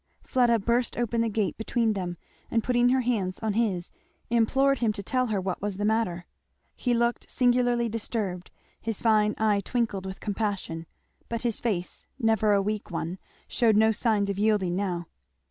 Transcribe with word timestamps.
Fleda 0.23 0.57
burst 0.57 0.97
open 0.97 1.21
the 1.21 1.29
gate 1.29 1.55
between 1.57 1.93
them 1.93 2.17
and 2.49 2.63
putting 2.63 2.89
her 2.89 3.01
hands 3.01 3.37
on 3.43 3.53
his 3.53 3.91
implored 4.31 4.79
him 4.79 4.91
to 4.93 5.03
tell 5.03 5.27
her 5.27 5.39
what 5.39 5.61
was 5.61 5.77
the 5.77 5.85
matter. 5.85 6.25
He 6.75 6.95
looked 6.95 7.29
singularly 7.29 7.87
disturbed; 7.87 8.49
his 8.81 8.99
fine 8.99 9.35
eye 9.37 9.59
twinkled 9.63 10.07
with 10.07 10.19
compassion; 10.19 10.87
but 11.29 11.43
his 11.43 11.59
face, 11.59 12.07
never 12.17 12.51
a 12.53 12.63
weak 12.63 12.89
one, 12.89 13.19
shewed 13.47 13.77
no 13.77 13.91
signs 13.91 14.31
of 14.31 14.39
yielding 14.39 14.75
now. 14.75 15.05